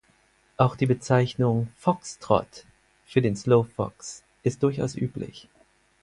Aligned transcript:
Auch 0.57 0.75
die 0.75 0.87
Bezeichnung 0.87 1.67
"Foxtrott" 1.77 2.65
für 3.05 3.21
den 3.21 3.35
Slowfox 3.35 4.23
ist 4.41 4.63
durchaus 4.63 4.95
üblich. 4.95 5.47